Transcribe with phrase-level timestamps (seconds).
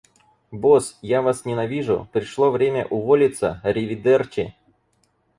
[0.51, 2.07] Босс, я вас ненавижу.
[2.11, 4.55] Пришло время уволиться, аривидерчи!